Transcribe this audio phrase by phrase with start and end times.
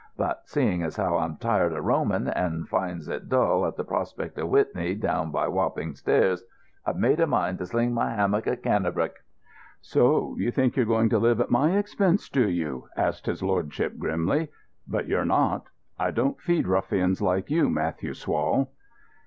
[0.17, 4.35] But seeing as how I'm tired of roaming, and finds it dull at the Prospect
[4.39, 6.43] of Whitby down by Wapping Stairs,
[6.87, 9.21] I've a mind to sling my hammock in Cannebrake."
[9.79, 13.99] "So you think you're going to live at my expense, do you?" asked his lordship
[13.99, 14.49] grimly.
[14.87, 15.67] "But you're not.
[15.99, 18.69] I don't feed ruffians like you, Matthew Swall."